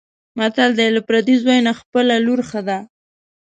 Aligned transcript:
متل 0.37 0.71
دی: 0.77 0.87
له 0.95 1.01
پردي 1.07 1.35
زوی 1.43 1.59
نه 1.67 1.73
خپله 1.79 2.15
لور 2.25 2.39
ښه 2.49 2.61
ده. 2.67 2.77